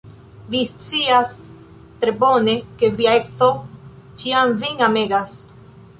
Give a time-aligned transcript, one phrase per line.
[0.53, 1.33] Vi scias
[2.03, 3.53] tre bone, ke via edzo
[4.23, 5.41] ĉiam vin amegas.